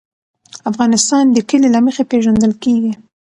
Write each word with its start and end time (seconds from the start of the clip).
افغانستان 0.71 1.23
د 1.31 1.37
کلي 1.49 1.69
له 1.75 1.79
مخې 1.85 2.03
پېژندل 2.11 2.53
کېږي. 2.63 2.93